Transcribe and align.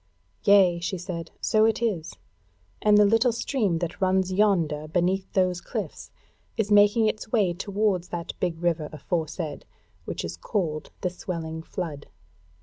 "Yea," 0.45 0.79
she 0.79 0.97
said, 0.97 1.29
"so 1.41 1.63
it 1.63 1.79
is, 1.79 2.15
and 2.81 2.97
the 2.97 3.05
little 3.05 3.31
stream 3.31 3.77
that 3.77 4.01
runs 4.01 4.33
yonder 4.33 4.87
beneath 4.87 5.31
those 5.33 5.61
cliffs, 5.61 6.09
is 6.57 6.71
making 6.71 7.05
its 7.05 7.31
way 7.31 7.53
towards 7.53 8.07
that 8.07 8.33
big 8.39 8.59
river 8.59 8.89
aforesaid, 8.91 9.63
which 10.05 10.25
is 10.25 10.37
called 10.37 10.89
the 11.01 11.09
Swelling 11.11 11.61
Flood. 11.61 12.07